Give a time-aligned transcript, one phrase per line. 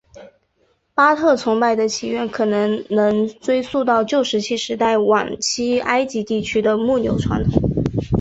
[0.95, 7.61] 巴特崇拜的起源可能能追溯到旧石器时代晚期埃及地区的牧牛传统。